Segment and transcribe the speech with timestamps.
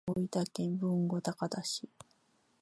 [0.07, 1.87] 大分県豊後高田市